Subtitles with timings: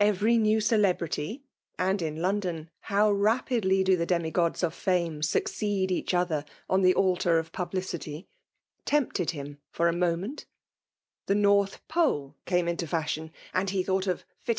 [0.00, 1.44] Every new celebrity—
[1.78, 6.94] •(and in I^oiidflti' how rapidly do the demigods of fiun^ sufiQ^dft each other on the
[6.96, 10.46] altar of publicity i) *ntei|i]ijt<)A him for a moment.
[11.26, 14.56] The North Bole fifW^ into fashion ;* and he thought of fitt^g.